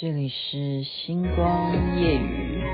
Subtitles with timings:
[0.00, 2.64] 这里是星光夜雨，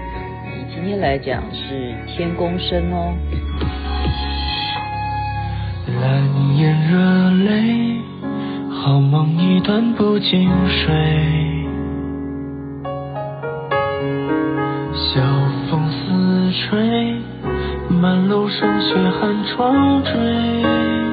[0.45, 3.17] 你今天来讲是天公生哦。
[6.01, 8.01] 蓝眼热泪，
[8.71, 10.95] 好梦一段不经睡。
[14.95, 15.21] 晓
[15.69, 17.17] 风似吹，
[17.89, 21.06] 满楼霜雪寒窗坠。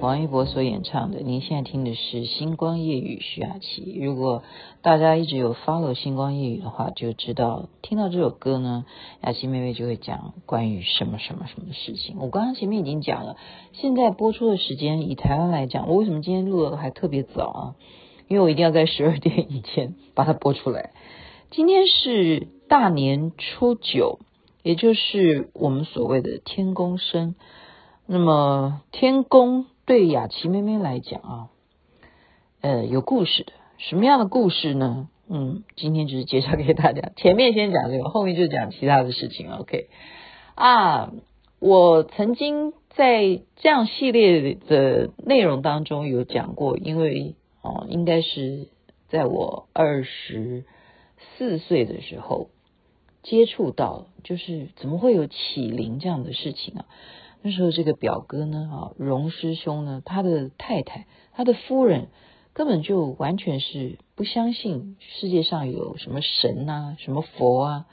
[0.00, 4.00] 王一博所演唱的，您现在听的是《星光夜雨》徐雅琪。
[4.02, 4.42] 如果
[4.80, 8.86] 大家一直有 follow《星光夜雨》的话，就知道听到这首歌呢，
[9.22, 12.16] 雅琪妹妹就会讲关于什么什么什么事情。
[12.18, 13.36] 我刚刚前面已经讲了，
[13.74, 17.74] 现在播出的时间以台湾来讲，我为什么今天录的还特别早啊？
[18.26, 20.92] 因为我一定要在十二点以前把它播出来。
[21.50, 24.20] 今天是大年初九，
[24.62, 27.34] 也就是我们所谓的天公生。
[28.06, 29.66] 那么天公。
[29.86, 31.48] 对雅琪妹妹来讲啊，
[32.60, 35.08] 呃，有故事的，什么样的故事呢？
[35.28, 37.10] 嗯，今天就是介绍给大家。
[37.18, 39.50] 前面先讲这个，后面就讲其他的事情。
[39.50, 39.88] OK，
[40.54, 41.10] 啊，
[41.58, 48.68] 我曾经在这样系列的内容当中有讲过，因为哦，应该是
[49.08, 50.64] 在我二十
[51.36, 52.48] 四岁的时候
[53.22, 56.86] 接触到，就是怎么会有启灵这样的事情啊？
[57.42, 62.08] 那时候，这个表哥呢，啊，荣师兄呢，他的太太，他的夫人，
[62.52, 67.86] 根本就完全是不相信世界上有什么神啊，什么佛啊，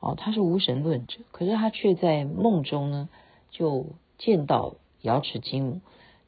[0.00, 1.20] 哦，他是无神论者。
[1.30, 3.08] 可是他却在梦中呢，
[3.50, 3.86] 就
[4.18, 5.80] 见到瑶池金母，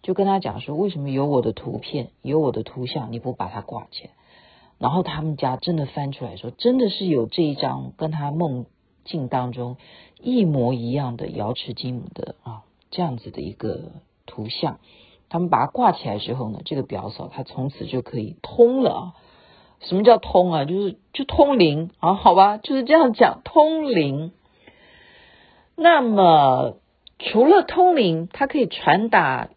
[0.03, 4.11] 就跟他讲说，为什么有我的图片，有我的图像，你不把它挂起来？
[4.85, 8.67] 然后他们家真的翻出来说，真的是有这一张跟他梦
[9.07, 9.79] 境当中。
[10.21, 13.93] 一模一样的瑶池金母的啊，这样子的一个
[14.27, 14.81] 图像，
[15.31, 19.15] 他们把它挂起来之后呢，这个表嫂她从此就可以通了。
[19.81, 20.67] 什么叫通啊？
[20.67, 24.33] 就是就通灵啊，好吧，就是这样讲通灵。
[25.77, 26.77] 那么
[27.19, 29.49] 除了通灵，它可以传达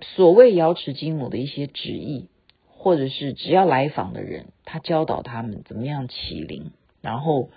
[0.00, 2.30] 所谓瑶池金母的一些旨意，
[2.76, 6.70] 或者是只要来访的人，他教导他们怎么样起灵，
[7.00, 7.50] 然后。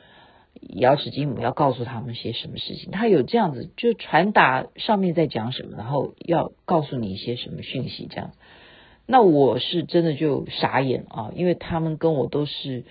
[0.61, 2.91] 瑶池金母要告诉他们些什么事情？
[2.91, 8.31] 他有这样子，就传达上面在讲什么，然后要告诉你一些什么讯息，这样。
[9.05, 12.83] 那我是真的就傻眼啊，因为他们跟我都是，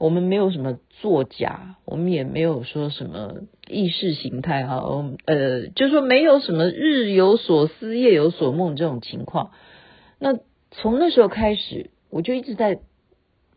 [0.00, 3.34] 我们没有什么作假，我们也没有说什么
[3.68, 4.80] 意识形态啊，
[5.26, 9.52] 呃，就说没有什么日有所思夜有所梦这种情况。
[10.18, 10.40] 那
[10.70, 12.80] 从那时候开始，我就一直在。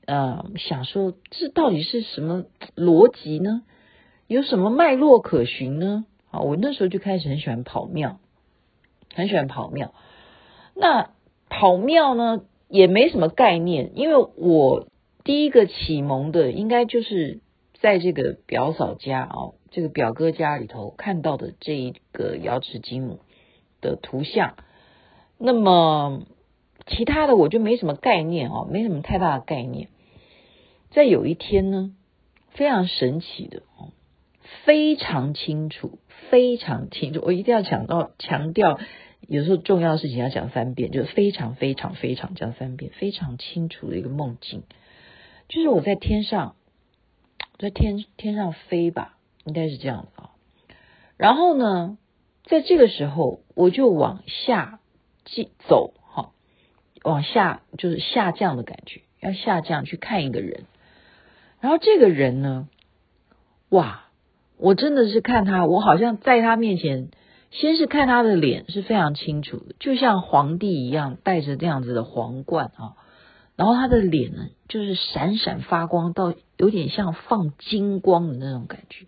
[0.06, 3.62] 呃，想说这到底是什么逻辑呢？
[4.26, 6.04] 有什么脉络可循呢？
[6.32, 8.20] 啊，我那时候就开始很喜欢跑庙，
[9.14, 9.94] 很喜欢跑庙。
[10.74, 11.12] 那
[11.48, 14.88] 跑庙呢，也没什么概念，因为我
[15.24, 17.42] 第一个启蒙的，应该就是
[17.80, 23.20] 在这个表嫂家啊，这个表哥家里头看到的这一个瑶池金母
[23.80, 24.56] 的图像。
[25.38, 26.24] 那么
[26.90, 29.88] 其他的我就没什么概念啊，没什么太大的概念。
[30.90, 31.94] 在有一天呢，
[32.50, 33.94] 非常神奇的哦，
[34.66, 36.00] 非常清楚，
[36.30, 37.22] 非常清楚。
[37.24, 38.80] 我一定要强到强调，
[39.28, 44.64] 有时候重要的事情要讲三遍，就是非常非常非常讲三遍，非常清楚的一个梦境，
[45.48, 46.56] 就是我在天上，
[47.60, 50.32] 在天天上飞吧，应该是这样的啊。
[51.18, 52.00] 然后呢，
[52.46, 54.80] 在这个时候，我就往下
[55.68, 55.94] 走，
[57.04, 60.66] 往下就是下降的感觉，要下降去看一个人。
[61.62, 62.68] 然后这个人呢，
[63.70, 64.06] 哇，
[64.58, 67.10] 我真的是看他，我好像在他面前，
[67.52, 72.96] 先是看他的脸是非常清楚的，就像皇帝一样戴着这样子的皇冠啊，
[73.56, 79.06] 然后他的脸呢，就是闪闪发光，到有点像放金光的那种感觉。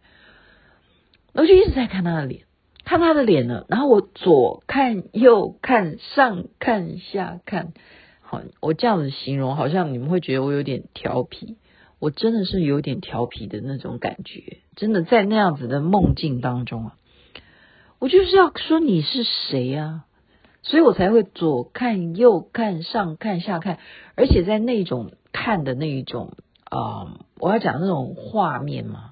[1.34, 2.44] 我就一直在看他的脸，
[2.84, 7.74] 看他的脸呢，然后我左看右看，上看下看，
[8.22, 11.58] 好，我这样子形容，好像你们会觉得我有点调皮。
[12.00, 16.96] 我真的是有点调皮的那种感觉，真的在那样子的梦境当中啊，
[18.00, 20.06] 我就是要说你是谁啊，
[20.64, 23.78] 所以我才会左看右看上看下看，
[24.16, 26.34] 而且在那种看的那一种
[26.64, 29.11] 啊、我要讲那种画面嘛，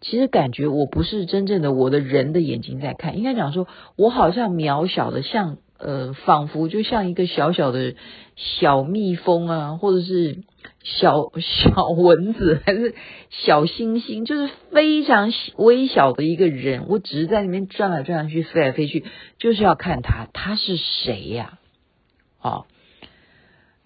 [0.00, 3.66] 其实感觉我不是真正的我的人的眼睛在看，应该讲说
[3.96, 7.94] 我好像渺小的像呃，仿佛就像一个小小的
[8.34, 10.42] 小蜜蜂啊，或者是
[10.82, 12.96] 小小蚊子，还是
[13.30, 16.86] 小星星，就是非常微小的一个人。
[16.88, 19.04] 我只是在里面转来转去，飞来飞去，
[19.38, 21.60] 就是要看他，他是谁呀？
[22.42, 22.66] 哦，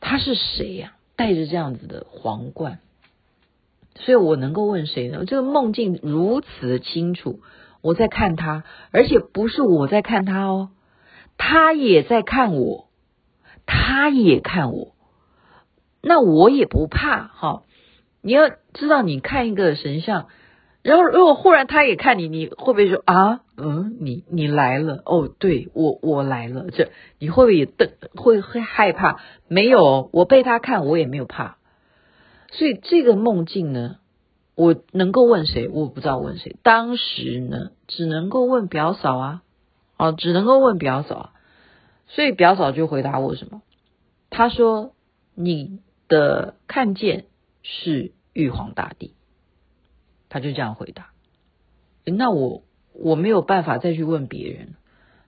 [0.01, 0.95] 他是谁呀？
[1.15, 2.79] 戴着这样子的皇冠，
[3.95, 5.25] 所以我能够问谁呢？
[5.27, 7.41] 这个梦境如此清楚，
[7.81, 10.71] 我在看他，而且不是我在看他哦。
[11.39, 12.89] 他也在看我，
[13.67, 14.95] 他也看我，
[16.03, 17.63] 那我也不怕哈。
[18.21, 20.27] 你要知道，你看一个神像，
[20.83, 23.41] 然后如果忽然他也看你，你会不会说啊？
[23.57, 27.91] 嗯，你你来了哦，对我我来了，这你会不会也瞪？
[28.15, 29.21] 会会害怕？
[29.49, 31.57] 没有，我被他看，我也没有怕。
[32.53, 33.99] 所以这个梦境呢，
[34.55, 35.69] 我能够问谁？
[35.69, 36.57] 我不知道问谁。
[36.63, 39.43] 当时呢，只能够问表嫂啊。
[39.99, 41.33] 哦，只能够问表嫂，
[42.09, 43.63] 所以表嫂就回答我什么？
[44.31, 44.95] 他说
[45.37, 45.79] ：“你
[46.09, 47.27] 的看见
[47.63, 49.15] 是玉皇大帝。”
[50.29, 51.13] 他就这样回答。
[52.05, 52.65] 那我
[52.95, 54.75] 我没有办法再去问别人，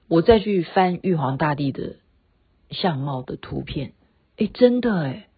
[0.09, 1.99] 我再去翻玉皇大帝的
[2.71, 3.93] 相貌的图片。
[4.39, 5.29] 诶，真的诶，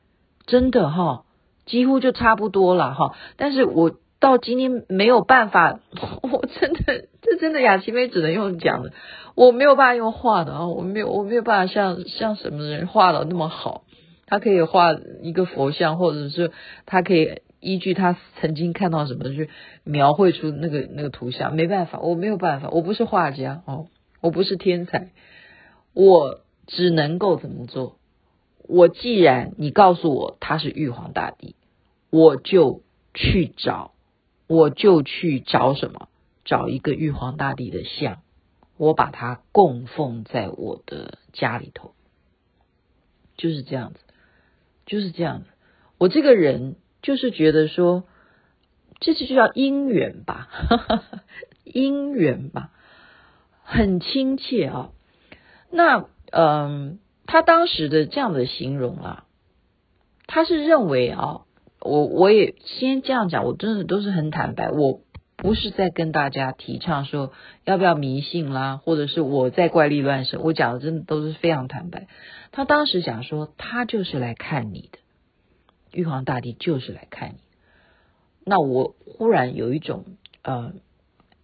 [0.46, 1.25] 真的哈，
[1.66, 3.14] 几乎就差不多了哈。
[3.36, 5.80] 但是我到今天没有办法，
[6.22, 7.08] 我真的。
[7.28, 8.92] 这真的雅琪妹只能用讲的，
[9.34, 13.82] 我没有办法用画的啊，我没有我没有办法像像什么人画的那么好，
[14.26, 16.52] 他可以画一个佛像，或者是
[16.86, 19.50] 他可以依据他曾经看到什么去
[19.82, 23.88] 描绘出那个那个图像，没办法，我没有办法，我不是画家哦，
[24.20, 25.10] 我不是天才，
[25.94, 27.96] 我只能够怎么做？
[28.68, 31.54] 我既然你告诉我他是玉皇大帝，
[32.10, 32.82] 我就
[33.14, 33.92] 去找，
[34.46, 36.08] 我就去找什么？
[36.44, 38.22] 找一个玉皇大帝的像，
[38.76, 41.94] 我把它供奉在我的家里头，
[43.36, 44.00] 就是这样子，
[44.86, 45.46] 就是这样子。
[45.98, 48.04] 我这个人就是觉得说，
[49.00, 50.48] 这就叫姻缘吧，
[51.66, 52.70] 姻缘吧，
[53.62, 54.92] 很亲切啊。
[55.70, 59.24] 那嗯，他当时的这样的形容啊，
[60.26, 61.42] 他是认为啊，
[61.80, 65.00] 我我也先这样讲，我真的都是很坦白，我。
[65.38, 67.30] 不是在跟大家提倡说
[67.66, 70.40] 要不要迷信啦，或者是我在怪力乱神。
[70.42, 72.08] 我讲的真的都是非常坦白。
[72.52, 74.98] 他当时讲说，他就是来看你的，
[75.92, 77.38] 玉皇大帝就是来看你。
[78.46, 80.06] 那我忽然有一种
[80.42, 80.72] 呃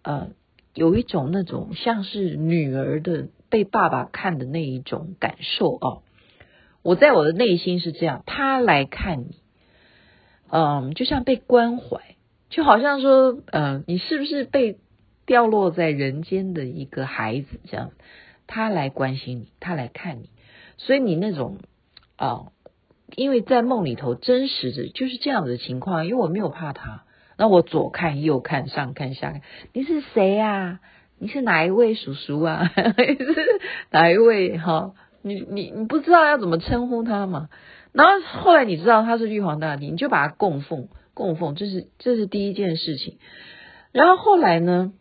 [0.01, 0.29] 呃，
[0.73, 6.01] 有一种那种像是女儿的被爸爸看的那一种感受哦。
[6.81, 9.35] 我在我的内心是这样，他来看你，
[10.49, 12.01] 嗯，就像被关怀。
[12.49, 14.79] 就好像说，嗯、你是不是被
[15.27, 17.91] 掉落在人间的一个孩子这样？
[18.47, 20.31] 他来关心你，他来看你，
[20.77, 21.59] 所以你那种
[22.15, 22.47] 啊、
[23.15, 27.03] 因为在梦里头真实的就是这样的情况，因为我没有怕他，
[27.37, 29.41] 那我左看右看上看下看，
[29.73, 30.79] 你是谁啊？
[31.23, 32.69] 你是哪一位叔叔啊？
[33.91, 34.91] 哪一位哈、
[35.21, 37.47] 你你你不知道要怎么称呼他嘛？
[37.93, 40.89] 然后后来你知道他是玉皇大帝，你就把他供奉。
[41.13, 43.19] 供奉，这是这是第一件事情。
[43.93, 44.91] 然后后来呢？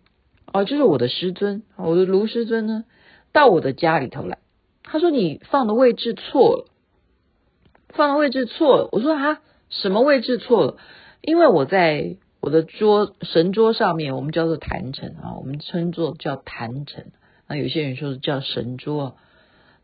[0.52, 2.84] 哦，就是我的师尊，我的卢师尊呢，
[3.32, 4.38] 到我的家里头来。
[4.84, 6.66] 他说：“你放的位置错了，
[7.88, 10.76] 放的位置错了。”我说：“啊，什么位置错了？”
[11.20, 17.04] 因为我在我的桌神桌上面，我们叫做坛城啊，我们称作叫坛城。
[17.46, 19.16] 那有些人说是叫神桌。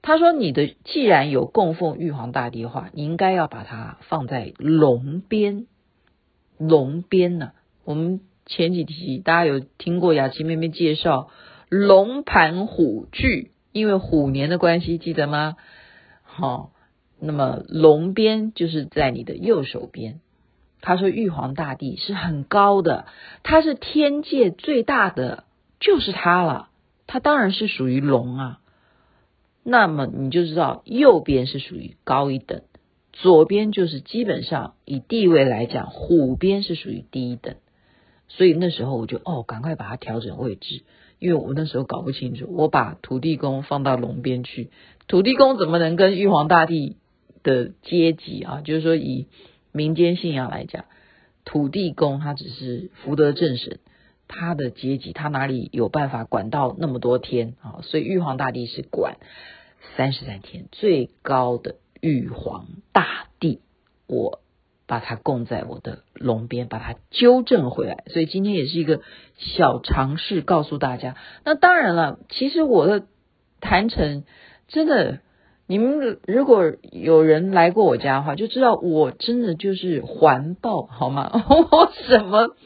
[0.03, 5.67] 他说：“你的既然有供奉玉皇大帝的话，你应该要把它放在龙边。”
[6.59, 7.53] 龙边呢、
[7.85, 11.31] 我们前几集大家有听过雅琪妹妹介绍
[11.69, 15.55] 龙盘虎踞，因为虎年的关系，记得吗？
[16.25, 16.73] 好、
[17.21, 20.19] 那么龙边就是在你的右手边。
[20.81, 23.07] 他说玉皇大帝是很高的，
[23.43, 25.45] 他是天界最大的，
[25.81, 26.69] 就是他了。
[27.07, 28.61] 他当然是属于龙啊。
[29.65, 32.63] 那么你就知道右边是属于高一等。
[33.13, 37.57] 左边就是基本上以地位来讲，虎边是属于低一等，
[38.29, 40.83] 所以那时候我就哦，赶快把它调整位置，
[41.19, 44.71] 因为我那时候搞不清楚，我把土地公放到龙边去，
[45.09, 46.97] 土地公怎么能跟玉皇大帝
[47.43, 48.61] 的阶级啊？
[48.63, 49.27] 就是说以
[49.79, 50.87] 民间信仰来讲，
[51.45, 53.79] 土地公他只是福德正神，
[54.27, 57.79] 他的阶级他哪里有办法管到那么多天啊？
[57.83, 59.19] 所以玉皇大帝是管
[59.97, 61.77] 三十三天最高的。
[62.01, 63.61] 玉皇大帝，
[64.07, 64.41] 我
[64.87, 68.05] 把它供在我的龙边，把它纠正回来。
[68.09, 69.01] 所以今天也是一个
[69.37, 71.17] 小尝试，告诉大家。
[71.45, 73.07] 那当然了，其实我的
[73.61, 74.25] 坛城
[74.69, 75.21] 真的，
[75.71, 81.31] 你们如果有人来过我家的话，就知道我真的就是环抱， 好吗？
[81.71, 82.57] 我什么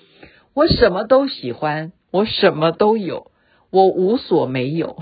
[0.54, 3.32] 我什么都喜欢，我什么都有，
[3.70, 4.96] 我无所没有，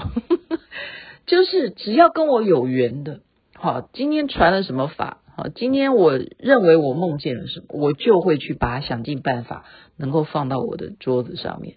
[1.29, 3.21] 就是只要跟我有缘的，
[3.55, 9.67] 好，今天传了什么法，好，今天我认为我梦见了什么，我就会去把它想尽办法
[9.99, 11.77] 能够放到我的桌子上面，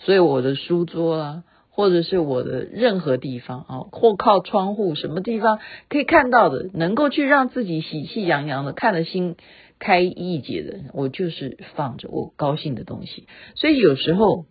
[0.00, 1.44] 所以我的书桌啊。
[1.80, 9.36] 或者是我的任何地方啊，或靠窗户什么地方可以看到的，能够去让自己喜气洋洋的，看得心
[9.78, 13.26] 开意解的，我就是放着我高兴的东西。
[13.54, 14.44] 所以有时候，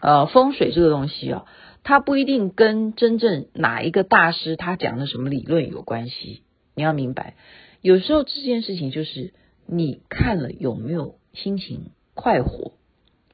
[0.00, 1.44] 呃，风水这个东西啊，
[1.82, 6.42] 它不一定跟真正哪一个大师他讲的什么理论有关系。
[6.74, 7.34] 你要明白，
[7.82, 9.34] 有时候这件事情就是
[9.66, 12.72] 你看了有没有心情快活，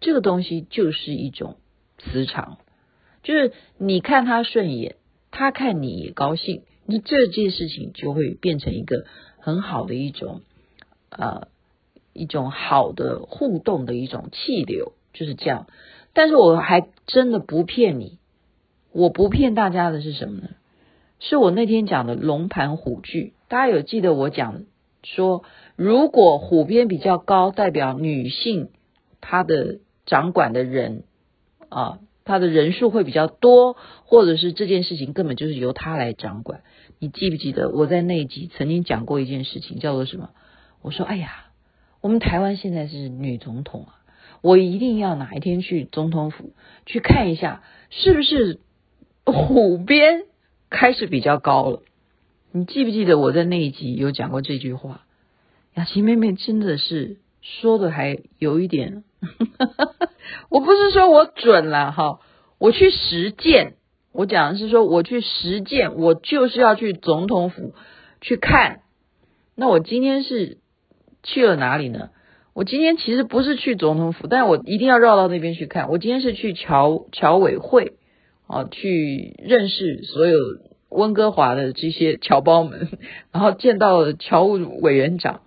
[0.01, 1.55] 这个东西就是一种
[1.99, 2.59] 磁场。
[3.27, 4.95] 就是你看他顺眼，
[5.33, 9.05] 他看你也高兴，那这件事情就会变成一个
[9.41, 10.43] 很好的一种
[11.11, 11.49] 呃
[12.13, 15.67] 一种好的互动的一种气流，就是这样。
[16.13, 18.21] 但是我还真的不骗你，
[18.93, 20.51] 我不骗大家的是什么呢？
[21.19, 24.63] 是我那天讲的龙盘虎踞，大家有记得我讲
[25.03, 25.43] 说，
[25.75, 28.69] 如果虎边比较高，代表女性
[29.21, 31.03] 她的掌管的人
[31.71, 31.99] 啊。
[32.27, 36.61] 他的人数会比较多，或者是这件事情根本就是由他来掌管。
[36.99, 40.31] 你记不记得我在那一集曾经讲过一件事情，叫做什么？
[40.83, 41.47] 我说：“哎呀，
[42.01, 43.97] 我们台湾现在是女总统啊，
[44.43, 46.53] 我一定要哪一天去总统府
[46.85, 48.61] 去看一下，是不是
[49.25, 50.25] 虎鞭
[50.69, 51.83] 开始比较高了？”
[52.53, 55.03] 你记不记得我在那一集有讲过这句话？
[55.75, 57.19] 雅琪妹妹真的是
[57.61, 59.05] 说的还有一点。
[60.51, 62.21] 我不是说我准了哈，
[62.59, 63.75] 我去实践。
[64.13, 67.75] 我讲的是说我去实践，我就是要去总统府
[68.21, 68.81] 去看。
[69.55, 70.59] 那我今天是
[71.23, 72.11] 去了哪里呢？
[72.55, 75.91] 我今天其实不是去总统府，但我一定要绕到那边去看。
[75.91, 77.99] 我今天是去侨侨委会
[78.47, 80.39] 啊，去认识所有
[80.89, 82.89] 温哥华的这些侨胞们，
[83.33, 85.43] 然后见到了侨务委员长。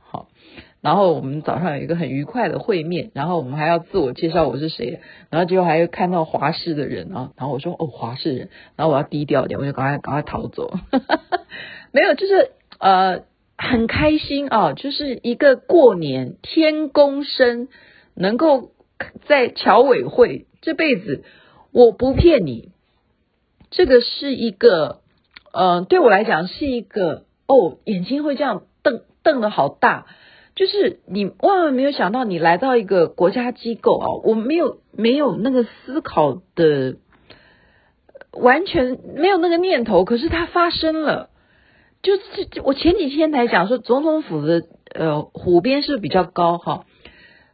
[0.81, 10.74] 然后我们早上有一个很愉快的会面，然后我们还要自我介绍我是谁，然后结果还有看到华氏的人啊，然后我说哦华氏人，然后我要低调点，我就赶快赶快逃走，
[11.91, 13.24] 没有，就是呃
[13.57, 17.67] 很开心啊，就是一个过年天公生
[18.15, 18.71] 能够
[19.27, 21.25] 在侨委会这辈子，
[21.74, 22.71] 我不骗你，
[23.69, 25.01] 这个是一个
[25.51, 30.05] 呃对我来讲是一个哦眼睛会这样瞪瞪的好大。
[30.60, 36.98] 就是你万万没有想到，你来到一个国家机构啊，我没有没有那个思考的，
[38.34, 41.30] 完全没有那个念头，可是它发生了。
[42.04, 44.63] 就是我前几天才讲说，总统府的
[44.94, 46.84] 呃虎边是比较高哈。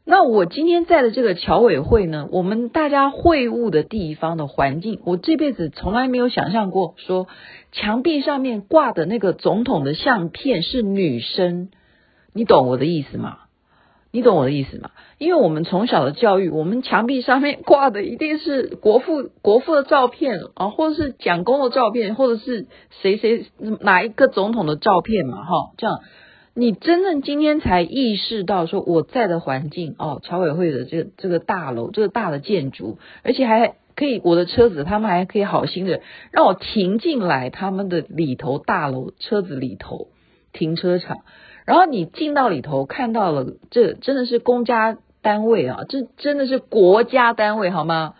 [0.04, 7.28] 那我今天在的这个侨委会呢，我们大家会晤的地方的环境，我这辈子从来没有想象过，说
[7.72, 11.70] 墙壁上面挂的那个总统的相片是女生。
[12.36, 13.38] 你懂我的意思吗？
[14.12, 14.92] 你懂我的意思吗？
[15.18, 22.68] 因为我们从小的教育，我们墙壁上面挂的一定是国父国父的照片啊，或者是蒋公的照片，或者是
[23.02, 23.46] 谁谁
[23.80, 26.00] 哪一个总统的照片嘛，哈，这样
[26.54, 36.02] 你真正今天才意识到说我在的环境哦，侨委会的这个这个大楼，这个大的建筑，而且还可以我的车子，他们还可以好心的
[36.32, 40.08] 让我停进来他们的里头大楼车子里头
[40.54, 41.18] 停车场。
[41.66, 48.16] 然后你进到里头，看到了，这真的是公家单位啊，这真的是国家单位，好吗？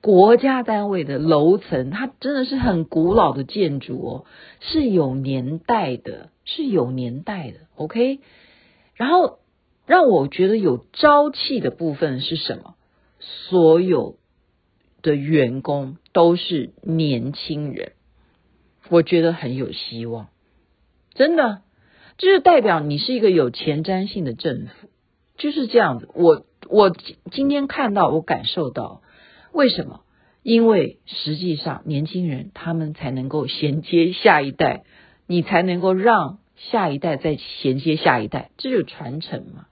[0.00, 4.24] 国家单位的楼层，它真的是很古老的建筑哦，
[4.58, 7.58] 是有年代的，是有年代的。
[7.76, 8.20] OK，
[8.94, 9.38] 然后
[9.86, 12.74] 让我觉得有朝气的部分是什么？
[13.20, 14.16] 所有
[15.02, 17.92] 的员工都是年轻人，
[18.88, 20.28] 我觉得很有希望，
[21.14, 21.60] 真的。
[22.20, 24.90] 这就代表你是一个有前瞻性的政府，
[25.38, 26.08] 就是这样子。
[26.14, 26.94] 我我
[27.30, 29.00] 今天看到，我感受到，
[29.52, 30.02] 为什么？
[30.42, 34.84] 因为实际上年轻人他们才能够衔接下一代，
[35.26, 39.64] 你才能够让下一代再衔接下一代，这就是传承嘛。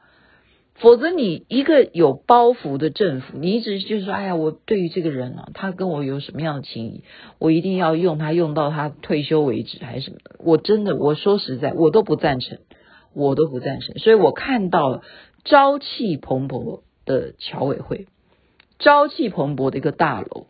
[0.80, 7.02] 否则，你一个有包袱的政府，你一直就是说，哎呀，我对于这个人啊，他跟我有什么样的情谊，
[7.38, 10.36] 我一定要用他用到他退休为止，还是什么的？
[10.38, 12.58] 我真的，我说实在，我都不赞成，
[13.12, 13.98] 我都不赞成。
[13.98, 15.02] 所以我看到了
[15.44, 18.06] 朝气蓬勃的侨委会，
[18.78, 20.46] 朝气蓬勃的一个大楼，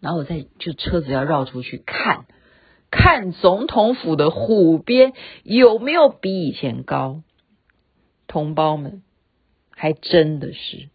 [0.00, 2.26] 然后我再就车子要绕出去看，
[2.90, 5.12] 看总统府的虎边
[5.42, 7.22] 有没有比以前高。
[8.26, 9.02] 同胞们，
[9.76, 10.88] 还真的是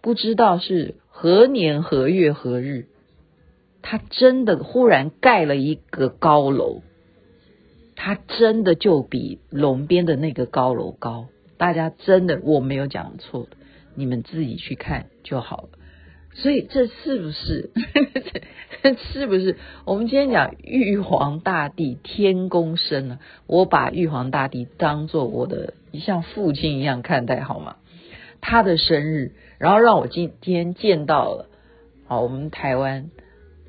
[0.00, 2.86] 不知道是何年何月何日，
[3.82, 6.82] 他真的忽然盖了一个高楼，
[7.94, 11.28] 他真的就比龙边的那个高楼高。
[11.56, 13.48] 大家真的，我没有讲错，
[13.94, 15.68] 你们自己去看就好了。
[16.34, 17.70] 所以这是不是？
[18.82, 19.56] 这 是不是？
[19.84, 23.18] 我们今天讲玉皇大帝天公生呢？
[23.46, 27.76] 我把玉皇大帝当做我的像父亲一样看待，好吗？
[28.40, 31.48] 他的生日，然后让我今天见到了，
[32.06, 33.10] 好，我们台湾，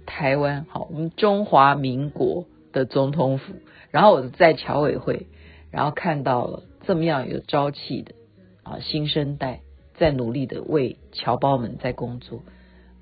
[0.06, 3.54] 台湾，好，我们中华民国的总统府，
[3.92, 5.28] 然后我在侨委会，
[5.72, 8.16] 然后看到了这么样有朝气的
[8.64, 9.62] 啊新生代。
[9.98, 12.44] 在努力的为侨胞们在工作，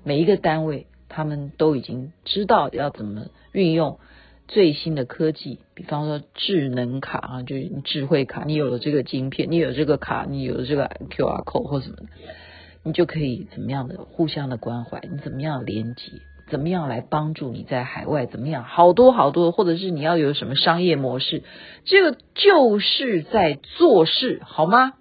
[0.02, 3.98] 每一个单位他们都已经知道要怎么运用
[4.46, 12.04] 最新的科技，比方说智能卡啊，就是智慧卡，你有了这个晶片，你有这个卡，你有了这个 QR code 或什么的，
[12.82, 16.12] 你就可以怎么样的互相的关怀，你怎么样连接，
[16.50, 21.42] 怎么样来帮助你在海外怎么样，好多好多，或者是你要有什么商业模式，
[21.84, 24.92] 这个就是在做事，好吗？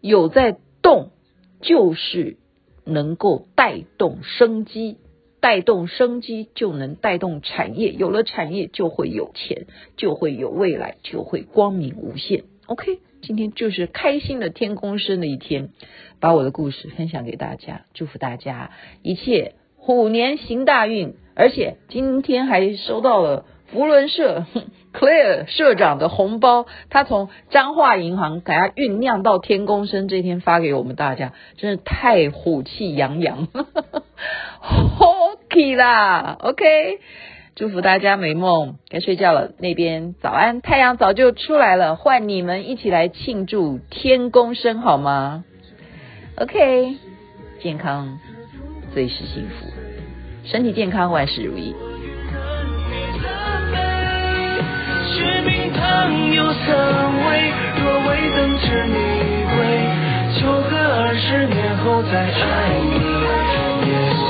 [0.00, 1.12] 有在动。
[1.60, 2.36] 就是
[2.84, 4.96] 能够带动生机，
[5.40, 12.44] 带动生机就能带动产业，有了产业就会有钱，就会有未来，就会光明无限。
[12.66, 15.70] OK，今天就是开心的天公生的一天，
[16.20, 18.70] 把我的故事分享给大家，祝福大家
[19.02, 23.44] 一切虎年行大运，而且今天还收到了。
[23.72, 24.44] 福伦社
[24.92, 33.46] Clare 社长的红包，他从彰化银行给他酝酿到天公生这天发给我们大家，真是太虎气洋洋，
[34.60, 36.98] OK 啦，OK，
[37.54, 39.52] 祝福大家美梦，该睡觉了。
[39.58, 45.44] 那边早安，太阳早就出来了，换你们一起来庆祝天公生好吗
[46.36, 46.96] ？OK，
[47.62, 48.18] 健康
[48.92, 49.66] 最是幸福，
[50.42, 51.76] 身体健康，万事如意。
[55.80, 58.94] 藏有三味若未等知你
[59.54, 59.58] 归
[60.38, 64.29] 求个二十年后再爱你。